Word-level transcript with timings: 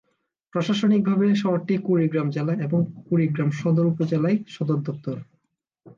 প্রশাসনিকভাবে 0.53 1.27
শহরটি 1.35 1.73
কুড়িগ্রাম 1.77 2.27
জেলা 2.29 2.53
এবং 2.61 2.79
কুড়িগ্রাম 3.07 3.49
সদর 3.51 3.85
উপজেলার 3.85 4.37
সদর 4.47 4.79
দপ্তর। 4.81 5.17